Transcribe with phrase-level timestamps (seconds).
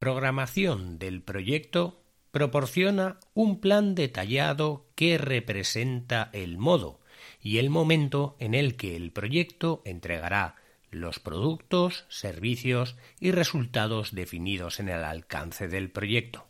[0.00, 2.00] Programación del proyecto
[2.30, 7.00] proporciona un plan detallado que representa el modo
[7.42, 10.56] y el momento en el que el proyecto entregará
[10.90, 16.49] los productos, servicios y resultados definidos en el alcance del proyecto.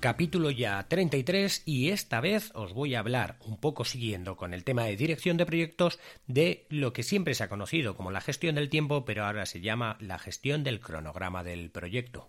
[0.00, 4.64] Capítulo ya 33 y esta vez os voy a hablar, un poco siguiendo con el
[4.64, 8.54] tema de dirección de proyectos, de lo que siempre se ha conocido como la gestión
[8.54, 12.26] del tiempo, pero ahora se llama la gestión del cronograma del proyecto.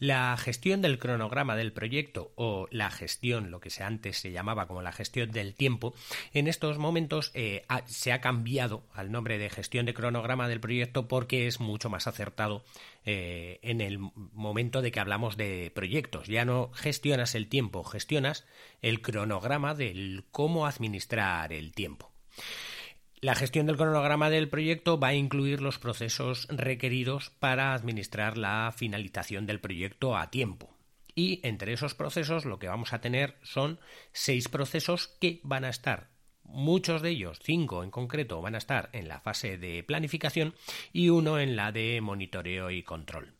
[0.00, 4.80] La gestión del cronograma del proyecto o la gestión, lo que antes se llamaba como
[4.80, 5.94] la gestión del tiempo,
[6.32, 11.06] en estos momentos eh, se ha cambiado al nombre de gestión de cronograma del proyecto
[11.06, 12.64] porque es mucho más acertado
[13.04, 16.28] eh, en el momento de que hablamos de proyectos.
[16.28, 18.46] Ya no gestionas el tiempo, gestionas
[18.80, 22.10] el cronograma del cómo administrar el tiempo.
[23.22, 28.72] La gestión del cronograma del proyecto va a incluir los procesos requeridos para administrar la
[28.74, 30.74] finalización del proyecto a tiempo.
[31.14, 33.78] Y entre esos procesos lo que vamos a tener son
[34.12, 36.08] seis procesos que van a estar,
[36.44, 40.54] muchos de ellos, cinco en concreto, van a estar en la fase de planificación
[40.90, 43.34] y uno en la de monitoreo y control.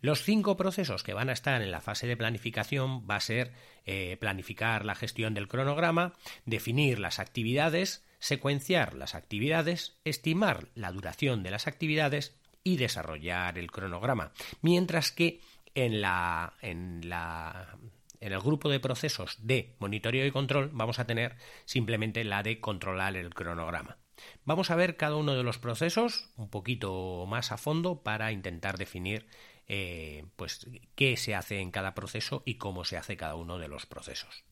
[0.00, 3.52] Los cinco procesos que van a estar en la fase de planificación va a ser
[3.86, 11.42] eh, planificar la gestión del cronograma, definir las actividades, secuenciar las actividades, estimar la duración
[11.42, 14.32] de las actividades y desarrollar el cronograma.
[14.62, 15.42] Mientras que
[15.74, 21.36] en la, en el grupo de procesos de monitoreo y control vamos a tener
[21.66, 23.98] simplemente la de controlar el cronograma.
[24.46, 28.78] Vamos a ver cada uno de los procesos un poquito más a fondo para intentar
[28.78, 29.26] definir
[29.68, 33.68] eh, pues qué se hace en cada proceso y cómo se hace cada uno de
[33.68, 34.44] los procesos.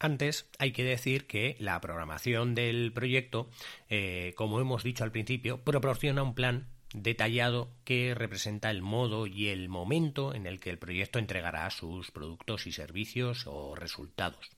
[0.00, 3.50] Antes hay que decir que la programación del proyecto,
[3.88, 9.48] eh, como hemos dicho al principio, proporciona un plan detallado que representa el modo y
[9.48, 14.50] el momento en el que el proyecto entregará sus productos y servicios o resultados.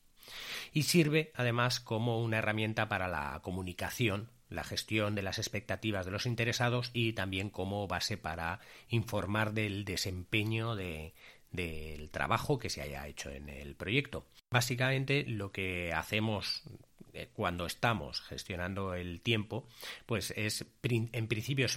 [0.73, 6.13] Y sirve además como una herramienta para la comunicación, la gestión de las expectativas de
[6.13, 11.15] los interesados y también como base para informar del desempeño de,
[11.51, 14.27] del trabajo que se haya hecho en el proyecto.
[14.51, 16.65] Básicamente lo que hacemos
[17.13, 19.67] eh, cuando estamos gestionando el tiempo,
[20.07, 21.69] pues es en principio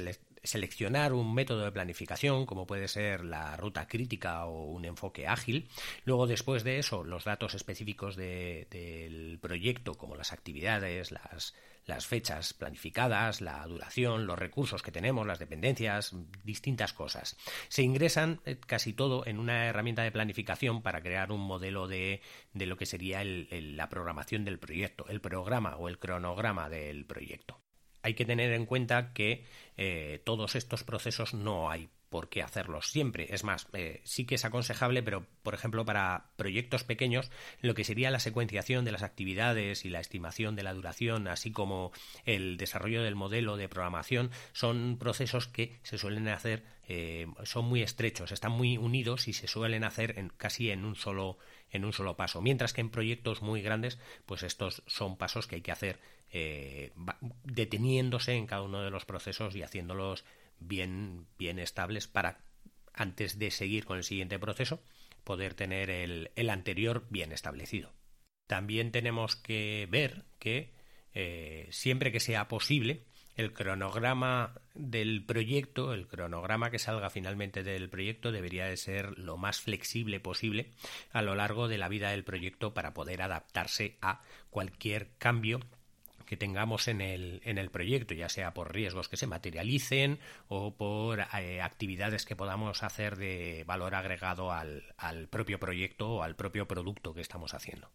[0.44, 5.70] seleccionar un método de planificación, como puede ser la ruta crítica o un enfoque ágil.
[6.06, 11.54] Luego, después de eso, los datos específicos del proyecto, como las actividades, las,
[11.86, 17.38] las fechas planificadas, la duración, los recursos que tenemos, las dependencias, distintas cosas.
[17.70, 22.22] Se ingresan eh, casi todo en una herramienta de planificación para crear un modelo de,
[22.54, 27.63] de lo que sería la programación del proyecto, el programa o el cronograma del proyecto.
[28.04, 29.46] Hay que tener en cuenta que
[29.78, 33.34] eh, todos estos procesos no hay por qué hacerlos siempre.
[33.34, 37.84] Es más, eh, sí que es aconsejable, pero por ejemplo para proyectos pequeños, lo que
[37.84, 41.92] sería la secuenciación de las actividades y la estimación de la duración, así como
[42.26, 47.82] el desarrollo del modelo de programación, son procesos que se suelen hacer, eh, son muy
[47.82, 51.40] estrechos, están muy unidos y se suelen hacer en, casi en un solo
[51.72, 52.44] en un solo paso.
[52.44, 53.98] Mientras que en proyectos muy grandes,
[54.28, 56.00] pues estos son pasos que hay que hacer
[56.34, 56.92] eh,
[57.44, 60.26] deteniéndose en cada uno de los procesos y haciéndolos
[60.60, 62.40] bien, bien estables para,
[62.94, 64.82] antes de seguir con el siguiente proceso,
[65.24, 67.94] poder tener el, el anterior bien establecido.
[68.48, 70.74] También tenemos que ver que
[71.14, 77.90] eh, siempre que sea posible, el cronograma del proyecto, el cronograma que salga finalmente del
[77.90, 80.72] proyecto debería de ser lo más flexible posible
[81.12, 85.60] a lo largo de la vida del proyecto para poder adaptarse a cualquier cambio
[86.34, 90.76] que tengamos en el, en el proyecto, ya sea por riesgos que se materialicen o
[90.76, 96.36] por eh, actividades que podamos hacer de valor agregado al, al propio proyecto o al
[96.36, 97.92] propio producto que estamos haciendo.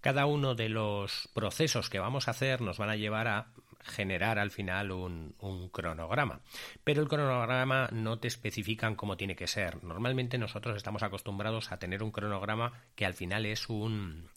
[0.00, 3.48] Cada uno de los procesos que vamos a hacer nos van a llevar a
[3.82, 5.34] generar al final un,
[5.72, 6.40] cronograma.
[6.84, 9.82] Pero el cronograma no te especifican cómo tiene que ser.
[9.82, 14.28] Normalmente nosotros estamos acostumbrados a tener un cronograma que al final es un,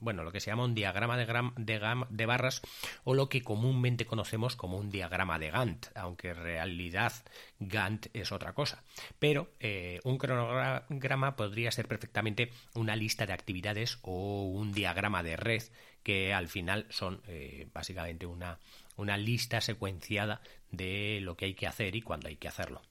[0.00, 2.62] bueno, lo que se llama un diagrama de, de, barras
[3.04, 7.12] o lo que comúnmente conocemos como un diagrama de Gantt, aunque en realidad
[7.58, 8.82] Gantt es otra cosa.
[9.18, 15.36] Pero eh, un cronograma podría ser perfectamente una lista de actividades o un diagrama de
[15.36, 15.62] red
[16.02, 18.58] que al final son eh, básicamente una,
[18.96, 22.82] una lista secuenciada de lo que hay que hacer y cuándo hay que hacerlo.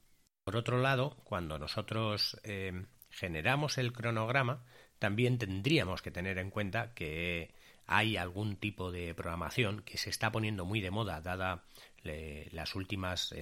[0.43, 4.63] Por otro lado, cuando nosotros eh, generamos el cronograma,
[4.99, 7.53] también tendríamos que tener en cuenta que
[7.87, 11.63] hay algún tipo de programación que se está poniendo muy de moda dada
[12.03, 13.33] las últimas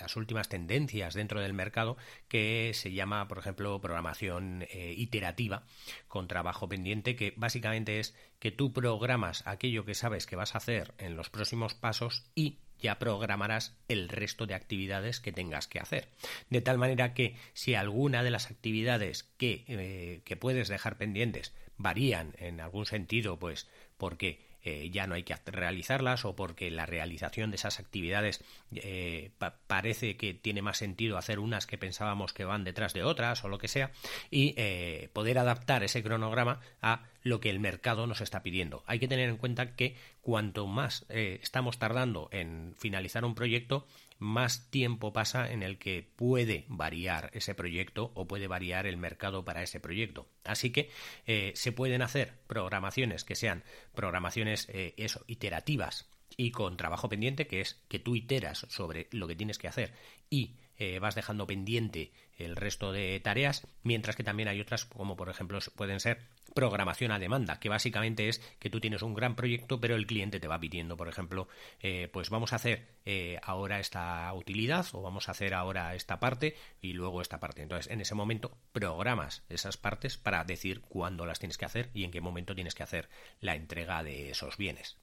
[0.00, 1.96] las últimas tendencias dentro del mercado
[2.28, 5.64] que se llama, por ejemplo, programación eh, iterativa
[6.08, 10.58] con trabajo pendiente, que básicamente es que tú programas aquello que sabes que vas a
[10.58, 15.80] hacer en los próximos pasos y ya programarás el resto de actividades que tengas que
[15.80, 16.08] hacer.
[16.48, 21.54] De tal manera que si alguna de las actividades que, eh, que puedes dejar pendientes
[21.76, 26.86] varían en algún sentido, pues porque eh, ya no hay que realizarlas o porque la
[26.86, 29.30] realización de esas actividades eh,
[29.66, 33.48] parece que tiene más sentido hacer unas que pensábamos que van detrás de otras o
[33.48, 33.90] lo que sea
[34.30, 38.82] y eh, poder adaptar ese cronograma a lo que el mercado nos está pidiendo.
[38.86, 43.86] Hay que tener en cuenta que cuanto más estamos tardando en finalizar un proyecto,
[44.20, 49.44] más tiempo pasa en el que puede variar ese proyecto o puede variar el mercado
[49.44, 50.28] para ese proyecto.
[50.44, 50.90] Así que
[51.26, 53.64] eh, se pueden hacer programaciones que sean
[53.94, 59.26] programaciones eh, eso, iterativas y con trabajo pendiente, que es que tú iteras sobre lo
[59.26, 59.92] que tienes que hacer
[60.28, 65.14] y eh, vas dejando pendiente el resto de tareas, mientras que también hay otras, como
[65.14, 66.22] por ejemplo pueden ser
[66.54, 70.40] programación a demanda, que básicamente es que tú tienes un gran proyecto, pero el cliente
[70.40, 71.48] te va pidiendo, por ejemplo,
[71.80, 76.18] eh, pues vamos a hacer eh, ahora esta utilidad o vamos a hacer ahora esta
[76.18, 77.60] parte y luego esta parte.
[77.60, 82.04] Entonces, en ese momento programas esas partes para decir cuándo las tienes que hacer y
[82.04, 83.10] en qué momento tienes que hacer
[83.40, 84.96] la entrega de esos bienes.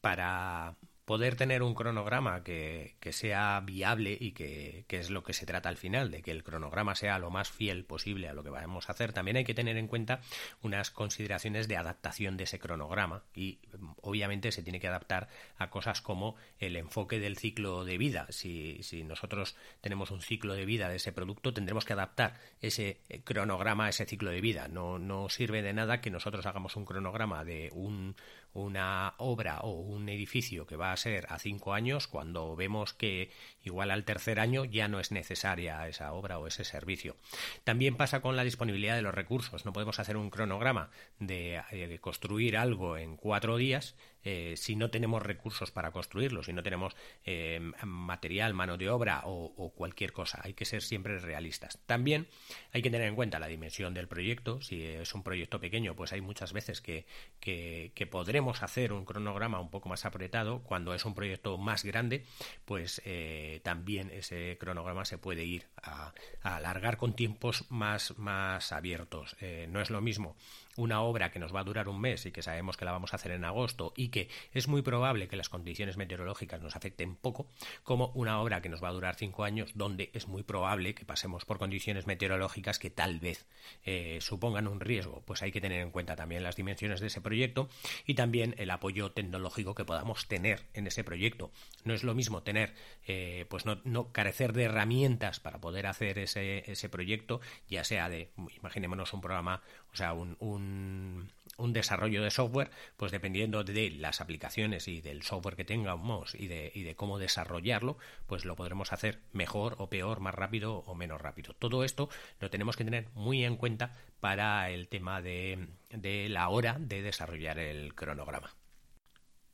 [0.00, 0.74] Para
[1.10, 5.76] poder tener un cronograma que, sea viable y que, es lo que se trata al
[5.76, 8.92] final, de que el cronograma sea lo más fiel posible a lo que vamos a
[8.92, 10.20] hacer, también hay que tener en cuenta
[10.62, 13.58] unas consideraciones de adaptación de ese cronograma y
[14.02, 15.26] obviamente se tiene que adaptar
[15.58, 18.28] a cosas como el enfoque del ciclo de vida.
[18.28, 23.00] Si, si nosotros tenemos un ciclo de vida de ese producto, tendremos que adaptar ese
[23.24, 24.68] cronograma a ese ciclo de vida.
[24.68, 28.14] No, no sirve de nada que nosotros hagamos un cronograma de un
[28.52, 33.30] una obra o un edificio que va a ser a cinco años cuando vemos que
[33.62, 37.16] igual al tercer año ya no es necesaria esa obra o ese servicio.
[37.64, 39.64] También pasa con la disponibilidad de los recursos.
[39.64, 44.90] No podemos hacer un cronograma de, eh, construir algo en cuatro días eh, si no
[44.90, 46.94] tenemos recursos para construirlo, si no tenemos
[47.24, 50.40] eh, material, mano de obra o, cualquier cosa.
[50.42, 51.78] Hay que ser siempre realistas.
[51.86, 52.28] También
[52.72, 54.60] hay que tener en cuenta la dimensión del proyecto.
[54.60, 57.06] Si es un proyecto pequeño, pues hay muchas veces que,
[57.40, 60.62] que, podremos hacer un cronograma un poco más apretado.
[60.62, 62.24] Cuando es un proyecto más grande,
[62.64, 66.12] pues eh, también ese cronograma se puede ir a,
[66.42, 69.36] alargar con tiempos más, más abiertos.
[69.68, 70.36] no es lo mismo
[70.76, 73.12] una obra que nos va a durar un mes y que sabemos que la vamos
[73.12, 77.16] a hacer en agosto y que es muy probable que las condiciones meteorológicas nos afecten
[77.16, 77.48] poco,
[77.82, 81.04] como una obra que nos va a durar cinco años donde es muy probable que
[81.04, 83.46] pasemos por condiciones meteorológicas que tal vez
[83.84, 85.22] eh, supongan un riesgo.
[85.26, 87.68] Pues hay que tener en cuenta también las dimensiones de ese proyecto
[88.06, 91.50] y también el apoyo tecnológico que podamos tener en ese proyecto.
[91.84, 92.74] No es lo mismo tener,
[93.06, 98.08] eh, pues no, no, carecer de herramientas para poder hacer ese, ese proyecto, ya sea
[98.08, 99.62] de, imaginémonos un programa,
[99.92, 101.28] o sea, un
[101.58, 106.48] un, desarrollo de software, pues dependiendo de las aplicaciones y del software que tengamos y
[106.48, 110.94] de, y de cómo desarrollarlo, pues lo podremos hacer mejor o peor, más rápido o
[110.94, 111.54] menos rápido.
[111.54, 112.08] Todo esto
[112.40, 117.02] lo tenemos que tener muy en cuenta para el tema de, de la hora de
[117.02, 118.54] desarrollar el cronograma.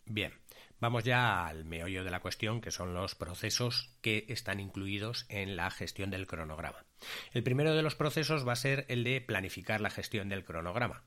[0.07, 0.33] Bien,
[0.81, 5.57] vamos ya al meollo de la cuestión, que son los procesos que están incluidos en
[5.57, 6.85] la gestión del cronograma.
[7.33, 11.03] El primero de los procesos va a ser el de planificar la gestión del cronograma.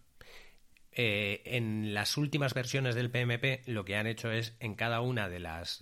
[0.92, 5.30] Eh, en las últimas versiones del PMP lo que han hecho es en cada una
[5.30, 5.82] de las,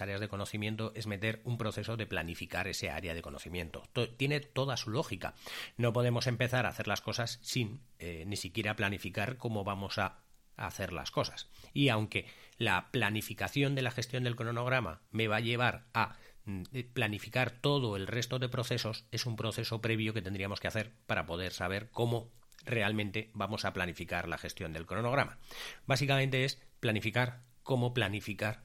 [0.00, 3.84] áreas de conocimiento es meter un proceso de planificar ese área de conocimiento.
[4.16, 5.34] tiene toda su lógica.
[5.76, 10.18] No podemos empezar a hacer las cosas sin eh, ni siquiera planificar cómo vamos a
[10.56, 11.48] hacer las cosas.
[11.72, 12.26] Y aunque
[12.60, 17.96] la planificación de la gestión del cronograma me va a llevar a mm, planificar todo
[17.96, 21.88] el resto de procesos, es un proceso previo que tendríamos que hacer para poder saber
[21.90, 22.30] cómo
[22.66, 25.38] realmente vamos a planificar la gestión del cronograma.
[25.86, 28.64] Básicamente es planificar cómo planificar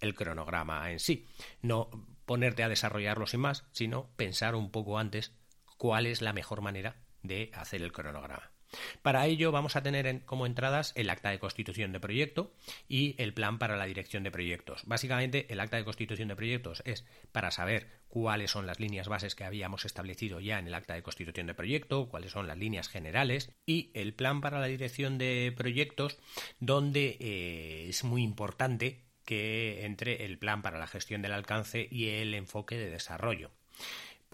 [0.00, 1.26] el cronograma en sí.
[1.60, 1.90] No
[2.24, 5.34] ponerte a desarrollarlo sin más, sino pensar un poco antes
[5.76, 8.53] cuál es la mejor manera de hacer el cronograma.
[9.02, 12.52] Para ello vamos a tener como entradas el acta de constitución de proyecto
[12.88, 14.82] y el plan para la dirección de proyectos.
[14.86, 19.34] Básicamente el acta de constitución de proyectos es para saber cuáles son las líneas bases
[19.34, 22.88] que habíamos establecido ya en el acta de constitución de proyecto, cuáles son las líneas
[22.88, 26.18] generales y el plan para la dirección de proyectos
[26.60, 32.08] donde eh, es muy importante que entre el plan para la gestión del alcance y
[32.08, 33.50] el enfoque de desarrollo.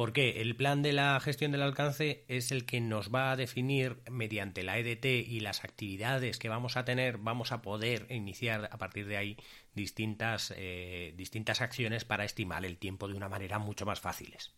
[0.01, 4.01] Porque el plan de la gestión del alcance es el que nos va a definir
[4.11, 8.79] mediante la EDT y las actividades que vamos a tener, vamos a poder iniciar a
[8.79, 9.37] partir de ahí
[9.75, 14.55] distintas, eh, distintas acciones para estimar el tiempo de una manera mucho más fáciles.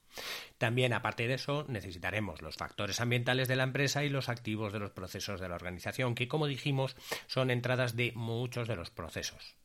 [0.59, 4.79] También, aparte de eso, necesitaremos los factores ambientales de la empresa y los activos de
[4.79, 6.95] los procesos de la organización, que, como dijimos,
[7.27, 9.57] son entradas de muchos de los procesos.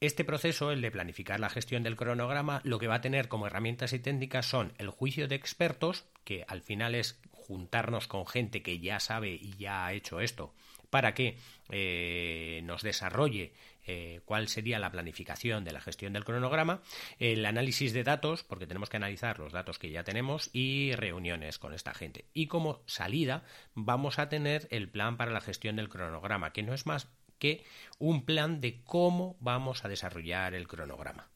[0.00, 3.48] Este proceso, el de planificar la gestión del cronograma, lo que va a tener como
[3.48, 8.62] herramientas y técnicas son el juicio de expertos, que al final es juntarnos con gente
[8.62, 10.54] que ya sabe y ya ha hecho esto,
[10.88, 11.36] para que
[11.70, 13.54] eh, nos desarrolle
[13.88, 16.80] eh, cuál sería la planificación de la gestión del cronograma,
[17.18, 21.58] el análisis de datos, porque tenemos que analizar los datos que ya tenemos, y reuniones
[21.58, 22.26] con esta gente.
[22.34, 23.42] Y como salida
[23.74, 27.08] vamos a tener el plan para la gestión del cronograma, que no es más
[27.38, 27.64] que
[27.98, 31.30] un plan de cómo vamos a desarrollar el cronograma.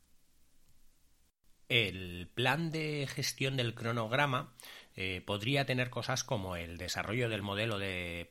[1.69, 4.55] El plan de gestión del cronograma
[4.95, 8.29] eh, podría tener cosas como el desarrollo del modelo de,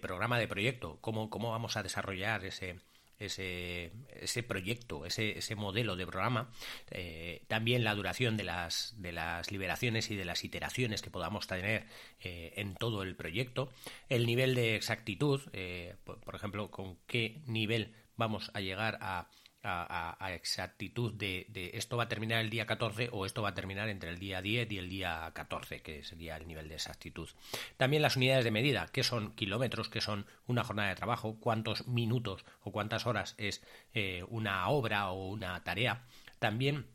[0.00, 2.80] programa de proyecto, cómo, cómo vamos a desarrollar ese,
[3.20, 6.50] ese, ese proyecto, ese, ese, modelo de programa,
[6.90, 11.46] eh, también la duración de las, de las liberaciones y de las iteraciones que podamos
[11.46, 11.86] tener
[12.20, 13.70] eh, en todo el proyecto,
[14.08, 19.28] el nivel de exactitud, eh, por ejemplo, con qué nivel vamos a llegar a
[19.62, 23.88] a, exactitud de, esto va a terminar el día 14 o esto va a terminar
[23.88, 27.28] entre el día 10 y el día 14, que sería el nivel de exactitud.
[27.76, 31.86] También las unidades de medida, que son kilómetros, que son una jornada de trabajo, cuántos
[31.86, 33.62] minutos o cuántas horas es
[33.94, 36.04] eh, una obra o una tarea.
[36.38, 36.86] También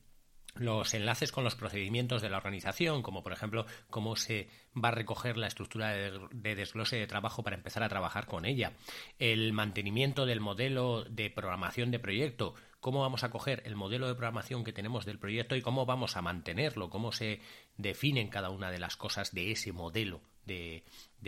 [0.56, 4.92] los enlaces con los procedimientos de la organización, como por ejemplo cómo se va a
[4.92, 8.74] recoger la estructura de, desglose de trabajo para empezar a trabajar con ella,
[9.20, 14.16] el mantenimiento del modelo de programación de proyecto, cómo vamos a coger el modelo de
[14.16, 17.42] programación que tenemos del proyecto y cómo vamos a mantenerlo, cómo se
[17.78, 20.84] definen cada una de las cosas de ese modelo de,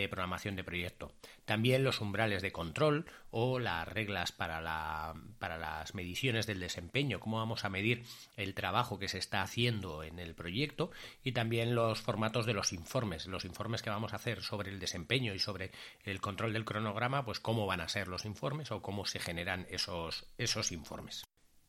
[0.09, 1.11] programación de proyecto.
[1.45, 7.37] También los umbrales de control o las reglas para, para las mediciones del desempeño, cómo
[7.37, 8.03] vamos a medir
[8.35, 10.91] el trabajo que se está haciendo en el proyecto
[11.23, 14.79] y también los formatos de los informes, los informes que vamos a hacer sobre el
[14.79, 15.71] desempeño y sobre
[16.03, 19.65] el control del cronograma, pues cómo van a ser los informes o cómo se generan
[19.69, 21.23] esos, esos informes.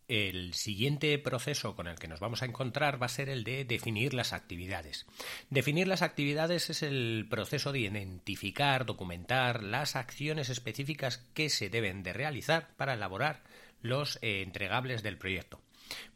[0.08, 3.66] El siguiente proceso con el que nos vamos a encontrar va a ser el de
[3.66, 5.04] definir las actividades.
[5.50, 12.02] Definir las actividades es el proceso de identificar, documentar las acciones específicas que se deben
[12.02, 13.42] de realizar para elaborar
[13.82, 15.60] los eh, entregables del proyecto.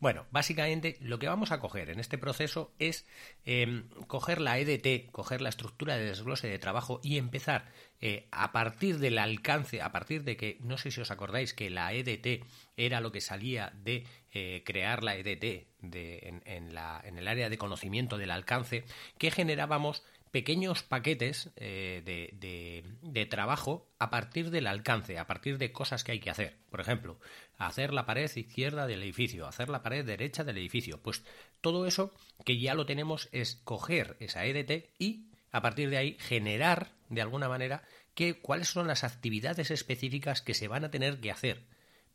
[0.00, 3.06] Bueno, básicamente lo que vamos a coger en este proceso es
[3.44, 8.52] em, coger la EDT, coger la estructura de desglose de trabajo y empezar eh, a
[8.52, 12.44] partir del alcance, a partir de que, no sé si os acordáis que la EDT
[12.76, 18.18] era lo que salía de eh, crear la EDT en, en el área de conocimiento
[18.18, 18.84] del alcance,
[19.18, 26.02] que generábamos pequeños paquetes eh, de, trabajo a partir del alcance, a partir de cosas
[26.02, 26.56] que hay que hacer.
[26.70, 27.18] Por ejemplo,
[27.58, 31.00] hacer la pared izquierda del edificio, hacer la pared derecha del edificio.
[31.00, 31.22] Pues
[31.60, 32.12] todo eso
[32.44, 37.20] que ya lo tenemos es coger esa EDT y a partir de ahí generar de
[37.20, 37.82] alguna manera
[38.14, 41.62] que, cuáles son las actividades específicas que se van a tener que hacer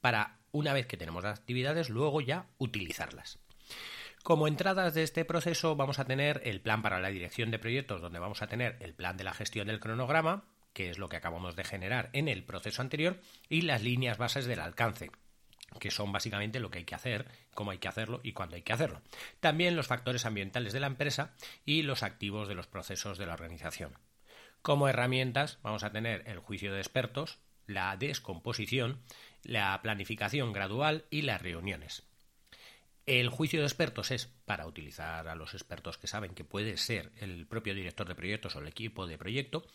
[0.02, 3.40] para una vez que tenemos las actividades luego ya utilizarlas.
[4.28, 8.02] Como entradas de este proceso vamos a tener el plan para la dirección de proyectos,
[8.02, 10.44] donde vamos a tener el plan de la gestión del cronograma,
[10.74, 14.46] que es lo que acabamos de generar en el proceso anterior, y las líneas bases
[14.46, 15.12] del alcance
[15.80, 18.64] que son básicamente lo que hay que hacer, cómo hay que hacerlo y cuándo hay
[18.64, 19.02] que hacerlo.
[19.40, 23.34] También los factores ambientales de la empresa y los activos de los procesos de la
[23.34, 23.94] organización.
[24.62, 29.00] Como herramientas vamos a tener el juicio de expertos, la descomposición,
[29.44, 32.04] la planificación gradual y las reuniones.
[33.08, 37.14] El juicio de expertos es para utilizar a los expertos que saben que puede ser
[37.16, 39.66] el propio director de proyectos o el equipo de proyecto.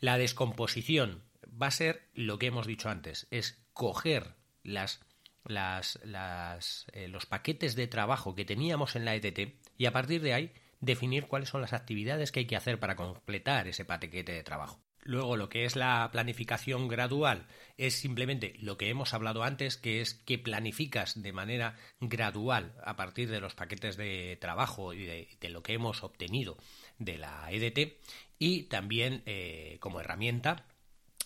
[0.00, 5.00] La descomposición va a ser lo que hemos dicho antes, es coger las,
[5.46, 10.52] eh, los paquetes de trabajo que teníamos en la ETT y a partir de ahí
[10.80, 14.82] definir cuáles son las actividades que hay que hacer para completar ese paquete de trabajo.
[15.02, 17.46] Luego, lo que es la planificación gradual
[17.78, 22.96] es simplemente lo que hemos hablado antes, que es que planificas de manera gradual a
[22.96, 26.58] partir de los paquetes de trabajo y de, lo que hemos obtenido
[26.98, 27.98] de la EDT
[28.38, 30.66] y también eh, como herramienta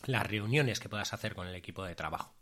[0.06, 2.34] las reuniones que puedas hacer con el equipo de trabajo.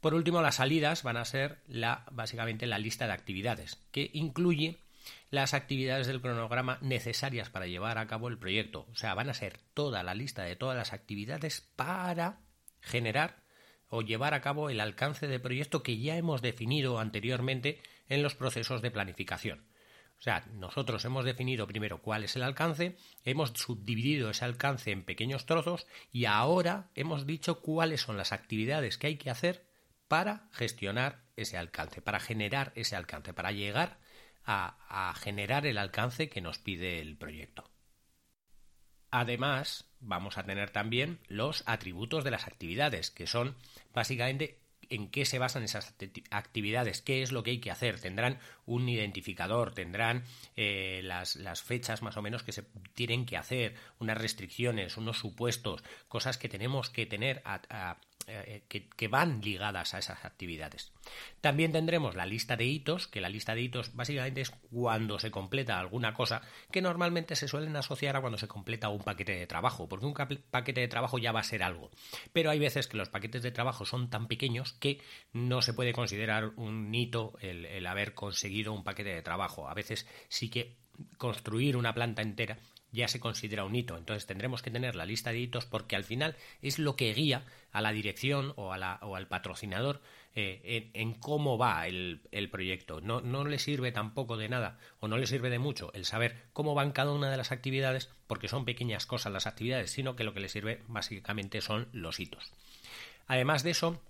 [0.00, 4.78] Por último, las salidas van a ser la, básicamente la lista de actividades, que incluye
[5.30, 8.86] las actividades del cronograma necesarias para llevar a cabo el proyecto.
[8.90, 12.40] O sea, van a ser toda la lista de todas las actividades para
[12.80, 13.42] generar
[13.88, 18.34] o llevar a cabo el alcance del proyecto que ya hemos definido anteriormente en los
[18.34, 19.66] procesos de planificación.
[20.20, 25.02] O sea, nosotros hemos definido primero cuál es el alcance, hemos subdividido ese alcance en
[25.02, 29.64] pequeños trozos y ahora hemos dicho cuáles son las actividades que hay que hacer
[30.08, 33.98] para gestionar ese alcance, para generar ese alcance, para llegar
[34.44, 37.70] a, generar el alcance que nos pide el proyecto.
[39.10, 43.56] Además, vamos a tener también los atributos de las actividades, que son
[43.92, 45.94] básicamente en qué se basan esas
[46.30, 48.00] actividades, qué es lo que hay que hacer.
[48.00, 50.24] Tendrán un identificador, tendrán
[50.56, 55.84] eh, las, fechas más o menos que se tienen que hacer, unas restricciones, unos supuestos,
[56.08, 60.92] cosas que tenemos que tener a, que, van ligadas a esas actividades.
[61.40, 65.30] También tendremos la lista de hitos, que la lista de hitos básicamente es cuando se
[65.30, 69.46] completa alguna cosa que normalmente se suelen asociar a cuando se completa un paquete de
[69.46, 71.90] trabajo, porque un paquete de trabajo ya va a ser algo.
[72.32, 75.00] Pero hay veces que los paquetes de trabajo son tan pequeños que
[75.32, 79.68] no se puede considerar un hito el haber conseguido un paquete de trabajo.
[79.68, 80.76] A veces sí que
[81.18, 82.58] construir una planta entera
[82.92, 83.96] ya se considera un hito.
[83.96, 87.44] Entonces tendremos que tener la lista de hitos porque al final es lo que guía
[87.72, 90.00] a la dirección o, a la, o al patrocinador
[90.34, 93.00] eh, en, cómo va el, el, proyecto.
[93.00, 96.36] No, no le sirve tampoco de nada o no le sirve de mucho el saber
[96.52, 100.24] cómo van cada una de las actividades porque son pequeñas cosas las actividades, sino que
[100.24, 102.52] lo que le sirve básicamente son los hitos.
[103.26, 104.00] Además de eso,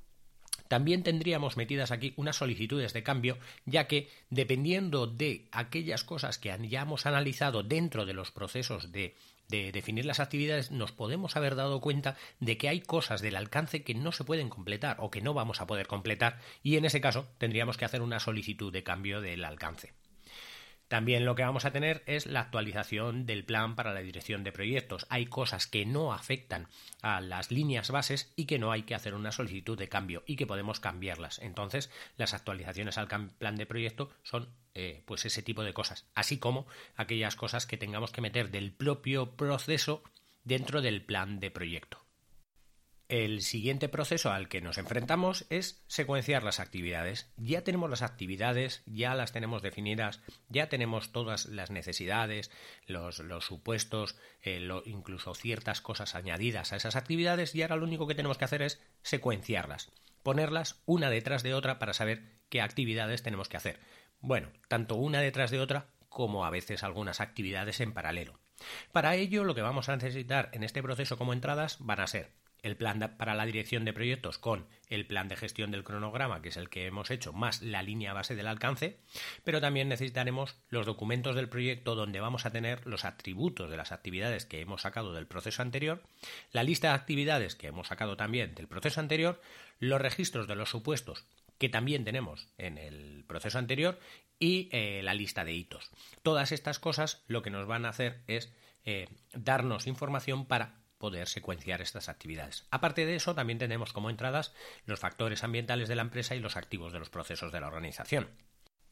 [0.70, 6.52] también tendríamos metidas aquí unas solicitudes de cambio, ya que dependiendo de aquellas cosas que
[6.52, 9.16] hayamos analizado dentro de los procesos de,
[9.48, 13.82] de definir las actividades, nos podemos haber dado cuenta de que hay cosas del alcance
[13.82, 17.00] que no se pueden completar o que no vamos a poder completar y en ese
[17.00, 19.92] caso tendríamos que hacer una solicitud de cambio del alcance.
[20.90, 24.50] También lo que vamos a tener es la actualización del plan para la dirección de
[24.50, 25.06] proyectos.
[25.08, 26.66] Hay cosas que no afectan
[27.00, 30.34] a las líneas bases y que no hay que hacer una solicitud de cambio y
[30.34, 31.38] que podemos cambiarlas.
[31.38, 36.38] Entonces, las actualizaciones al plan de proyecto son eh, pues ese tipo de cosas, así
[36.38, 40.02] como aquellas cosas que tengamos que meter del propio proceso
[40.42, 42.04] dentro del plan de proyecto.
[43.10, 47.28] El siguiente proceso al que nos enfrentamos es secuenciar las actividades.
[47.36, 52.52] Ya tenemos las actividades, ya las tenemos definidas, ya tenemos todas las necesidades,
[52.86, 58.14] los, supuestos, eh, incluso ciertas cosas añadidas a esas actividades y ahora lo único que
[58.14, 59.90] tenemos que hacer es secuenciarlas,
[60.22, 63.80] ponerlas una detrás de otra para saber qué actividades tenemos que hacer.
[64.20, 68.38] Bueno, tanto una detrás de otra como a veces algunas actividades en paralelo.
[68.92, 72.38] Para ello lo que vamos a necesitar en este proceso como entradas van a ser
[72.62, 76.48] el plan para la dirección de proyectos con el plan de gestión del cronograma, que
[76.48, 78.98] es el que hemos hecho, más la línea base del alcance,
[79.44, 83.92] pero también necesitaremos los documentos del proyecto donde vamos a tener los atributos de las
[83.92, 86.02] actividades que hemos sacado del proceso anterior,
[86.52, 89.40] la lista de actividades que hemos sacado también del proceso anterior,
[89.78, 91.24] los registros de los supuestos
[91.60, 94.00] que también tenemos en el proceso anterior
[94.38, 95.90] y eh, la lista de hitos.
[96.22, 98.50] Todas estas cosas lo que nos van a hacer es
[98.86, 102.66] eh, darnos información para poder secuenciar estas actividades.
[102.70, 106.56] Aparte de eso, también tenemos como entradas los factores ambientales de la empresa y los
[106.56, 108.28] activos de los procesos de la organización.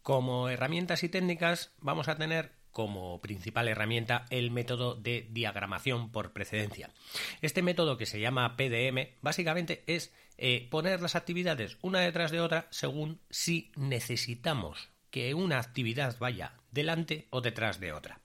[0.02, 6.32] Como herramientas y técnicas vamos a tener como principal herramienta el método de diagramación por
[6.32, 6.90] precedencia.
[7.42, 12.40] Este método que se llama PDM básicamente es eh, poner las actividades una detrás de
[12.40, 18.20] otra según si necesitamos que una actividad vaya delante o detrás de otra.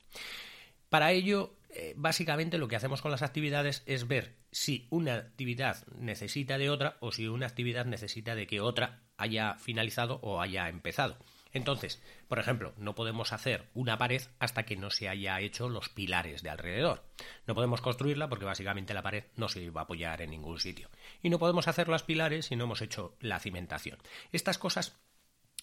[0.90, 5.86] Para ello eh, básicamente lo que hacemos con las actividades es ver si una actividad
[5.98, 10.70] necesita de otra o si una actividad necesita de que otra haya finalizado o haya
[10.70, 11.18] empezado.
[11.52, 15.90] Entonces, por ejemplo, no podemos hacer una pared hasta que no se haya hecho los
[15.90, 17.04] pilares de alrededor.
[17.46, 20.90] No podemos construirla porque básicamente la pared no se va a apoyar en ningún sitio.
[21.22, 24.00] Y no podemos hacer los pilares si no hemos hecho la cimentación.
[24.32, 24.98] Estas cosas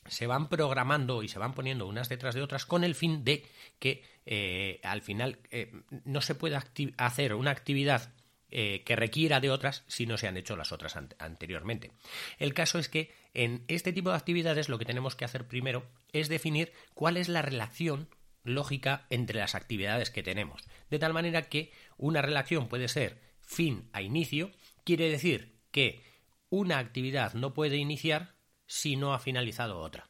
[0.06, 3.44] se van programando y se van poniendo unas detrás de otras con el fin de
[3.78, 5.72] que eh, al final eh,
[6.04, 6.64] no se pueda
[6.96, 8.12] hacer una actividad
[8.52, 11.92] eh, que requiera de otras si no se han hecho las otras anteriormente.
[12.38, 15.86] El caso es que en este tipo de actividades lo que tenemos que hacer primero
[16.12, 18.08] es definir cuál es la relación
[18.42, 23.88] lógica entre las actividades que tenemos, de tal manera que una relación puede ser fin
[23.92, 24.50] a inicio,
[24.82, 26.02] quiere decir que
[26.48, 28.34] una actividad no puede iniciar
[28.70, 30.08] si no ha finalizado otra.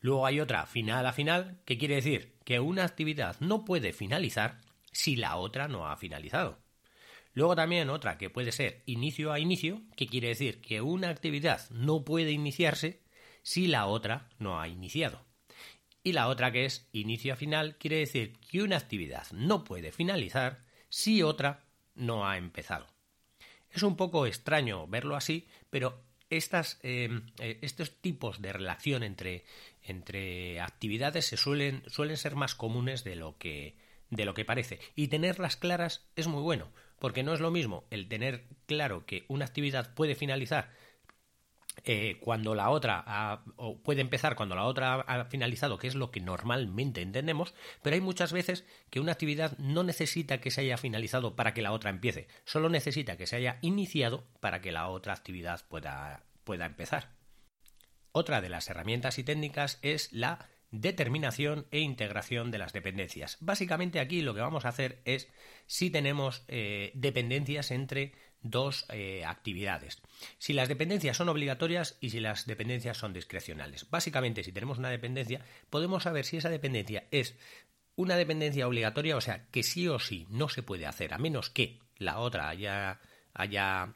[0.00, 4.60] Luego hay otra final a final, que quiere decir que una actividad no puede finalizar
[4.90, 6.58] si la otra no ha finalizado.
[7.32, 11.70] Luego también otra que puede ser inicio a inicio, que quiere decir que una actividad
[11.70, 13.04] no puede iniciarse
[13.42, 15.24] si la otra no ha iniciado.
[16.02, 19.92] Y la otra que es inicio a final, quiere decir que una actividad no puede
[19.92, 22.88] finalizar si otra no ha empezado.
[23.70, 29.44] Es un poco extraño verlo así, pero estas, em, eh, estos tipos de relación entre,
[29.82, 33.74] entre actividades se suelen, suelen ser más comunes de lo que
[34.10, 34.80] de lo que parece.
[34.96, 39.24] Y tenerlas claras es muy bueno, porque no es lo mismo el tener claro que
[39.28, 40.72] una actividad puede finalizar
[41.84, 43.44] eh, cuando la otra ha,
[43.82, 48.00] puede empezar cuando la otra ha finalizado, que es lo que normalmente entendemos, pero hay
[48.00, 51.90] muchas veces que una actividad no necesita que se haya finalizado para que la otra
[51.90, 57.10] empiece, solo necesita que se haya iniciado para que la otra actividad pueda, pueda empezar.
[58.12, 63.36] Otra de las herramientas y técnicas es la determinación e integración de las dependencias.
[63.40, 65.28] Básicamente aquí lo que vamos a hacer es
[65.66, 70.00] si tenemos eh, dependencias entre dos eh, actividades.
[70.38, 73.88] Si las dependencias son obligatorias y si las dependencias son discrecionales.
[73.90, 77.34] Básicamente, si tenemos una dependencia, podemos saber si esa dependencia es
[77.96, 81.50] una dependencia obligatoria, o sea, que sí o sí no se puede hacer, a menos
[81.50, 83.00] que la otra haya,
[83.34, 83.92] haya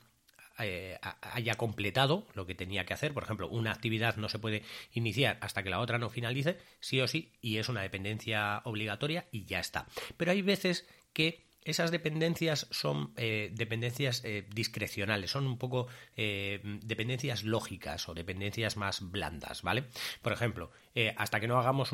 [0.59, 3.13] eh, haya completado lo que tenía que hacer.
[3.13, 7.01] Por ejemplo, una actividad no se puede iniciar hasta que la otra no finalice, sí
[7.01, 9.87] o sí, y es una dependencia obligatoria y ya está.
[10.17, 17.45] Pero hay veces que esas dependencias son eh, dependencias eh, discrecionales, son un poco dependencias
[17.45, 19.85] lógicas o dependencias más blandas, ¿vale?
[20.23, 20.71] Por ejemplo,
[21.17, 21.91] hasta que no hagamos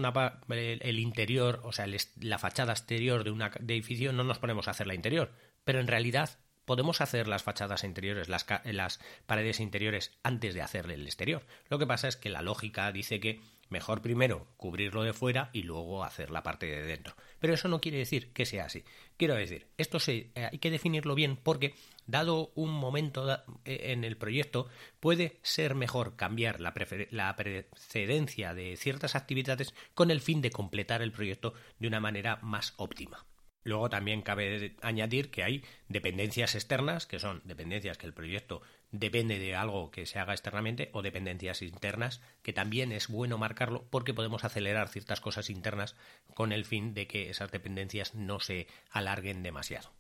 [0.48, 1.87] el, interior, o sea,
[2.20, 5.33] la fachada exterior de un edificio, no nos ponemos a hacer la interior,
[5.64, 10.94] pero en realidad podemos hacer las fachadas interiores, las, las paredes interiores antes de hacerle
[10.94, 11.44] el exterior.
[11.68, 15.62] Lo que pasa es que la lógica dice que mejor primero cubrirlo de fuera y
[15.62, 17.14] luego hacer la parte de dentro.
[17.38, 18.85] Pero eso no quiere decir que sea así.
[19.16, 21.74] Quiero decir, esto eh, hay que definirlo bien porque
[22.06, 23.30] dado un momento
[23.64, 26.74] eh, en el proyecto puede ser mejor cambiar la,
[27.11, 32.38] la precedencia de ciertas actividades con el fin de completar el proyecto de una manera
[32.42, 33.24] más óptima.
[33.62, 39.38] Luego también cabe añadir que hay dependencias externas, que son dependencias que el proyecto depende
[39.38, 44.14] de algo que se haga externamente, o dependencias internas, que también es bueno marcarlo porque
[44.14, 45.96] podemos acelerar ciertas cosas internas
[46.35, 49.92] con el fin de que esas dependencias no se alarguen demasiado.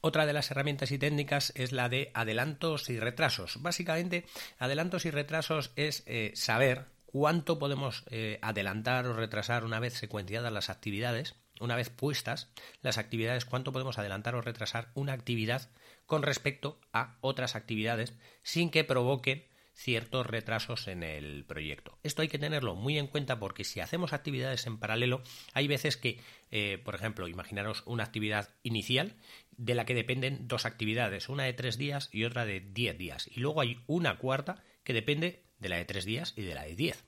[0.00, 3.60] Otra de las herramientas y técnicas es la de adelantos y retrasos.
[3.62, 4.26] Básicamente,
[4.58, 10.52] adelantos y retrasos es eh, saber cuánto podemos eh, adelantar o retrasar una vez secuenciadas
[10.52, 12.48] las actividades una vez puestas
[12.82, 15.68] las actividades, cuánto podemos adelantar o retrasar una actividad
[16.08, 21.98] con respecto a otras actividades sin que provoque ciertos retrasos en el proyecto.
[22.02, 25.96] Esto hay que tenerlo muy en cuenta porque si hacemos actividades en paralelo, hay veces
[25.96, 26.18] que,
[26.50, 29.14] eh, por ejemplo, imaginaros una actividad inicial
[29.56, 33.28] de la que dependen dos actividades, una de tres días y otra de diez días.
[33.28, 36.64] Y luego hay una cuarta que depende de la de tres días y de la
[36.64, 37.04] de diez.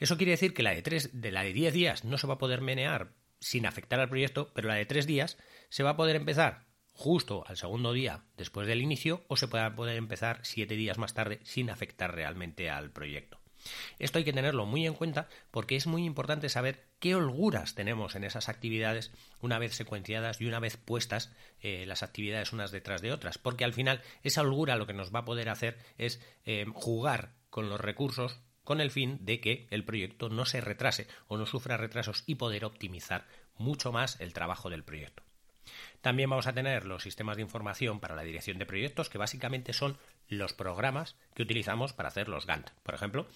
[0.00, 2.34] Eso quiere decir que la de tres, de la de diez días no se va
[2.34, 5.36] a poder menear sin afectar al proyecto, pero la de tres días
[5.68, 6.67] se va a poder empezar
[6.98, 11.14] justo al segundo día después del inicio o se puede poder empezar siete días más
[11.14, 13.38] tarde sin afectar realmente al proyecto.
[14.00, 18.16] Esto hay que tenerlo muy en cuenta porque es muy importante saber qué holguras tenemos
[18.16, 23.00] en esas actividades una vez secuenciadas y una vez puestas eh, las actividades unas detrás
[23.00, 26.20] de otras, porque al final esa holgura lo que nos va a poder hacer es
[26.46, 31.06] eh, jugar con los recursos con el fin de que el proyecto no se retrase
[31.28, 35.27] o no sufra retrasos y poder optimizar mucho más el trabajo del proyecto.
[36.00, 39.72] También vamos a tener los sistemas de información para la dirección de proyectos, que básicamente
[39.72, 42.70] son los programas que utilizamos para hacer los Gantt.
[42.82, 43.26] Por ejemplo,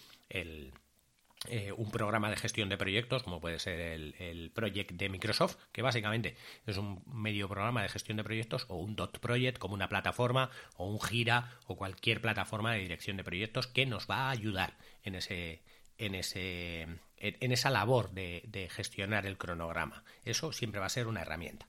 [1.49, 5.83] eh, un programa de gestión de proyectos, como puede ser el, Project de Microsoft, que
[5.83, 9.89] básicamente es un medio programa de gestión de proyectos, o un Dot Project como una
[9.89, 14.31] plataforma, o un Gira, o cualquier plataforma de dirección de proyectos que nos va a
[14.31, 15.63] ayudar en ese,
[15.99, 20.03] en ese en esa labor de gestionar el cronograma.
[20.25, 21.67] Eso siempre va a ser una herramienta.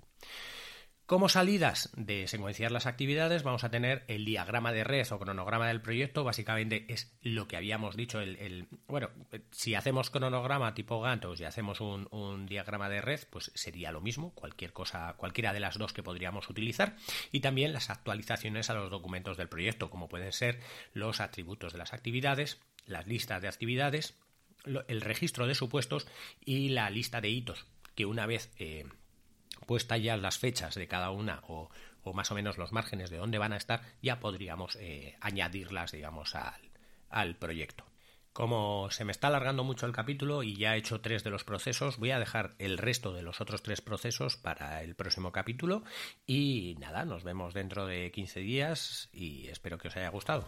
[1.14, 5.68] Como salidas de secuenciar las actividades vamos a tener el diagrama de red o cronograma
[5.68, 9.12] del proyecto, básicamente es lo que habíamos dicho, el, bueno,
[9.52, 14.02] si hacemos cronograma tipo Gantt o si hacemos un, diagrama de red, pues sería lo
[14.02, 16.96] mismo, cualquier cosa, cualquiera de las dos que podríamos utilizar,
[17.32, 20.62] y también las actualizaciones a los documentos del proyecto, como pueden ser
[20.96, 24.16] los atributos de las actividades, las listas de actividades,
[24.88, 26.08] el registro de supuestos
[26.44, 28.50] y la lista de hitos, que una vez...
[28.58, 28.88] Eh,
[29.66, 31.70] puestas ya las fechas de cada una o,
[32.14, 36.36] más o menos los márgenes de dónde van a estar, ya podríamos eh, añadirlas, digamos,
[36.36, 36.62] al,
[37.10, 37.86] al proyecto.
[38.34, 41.44] Como se me está alargando mucho el capítulo y ya he hecho tres de los
[41.44, 45.84] procesos, voy a dejar el resto de los otros tres procesos para el próximo capítulo
[46.26, 50.48] y nada, nos vemos dentro de 15 días y espero que os haya gustado.